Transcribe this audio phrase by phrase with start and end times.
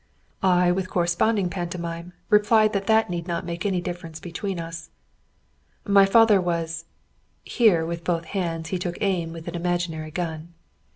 [0.61, 4.89] ]I with corresponding pantomime replied that that need not make any difference between us.
[5.85, 6.85] "My father was"
[7.43, 10.55] here with both hands he took aim with an imaginary gun.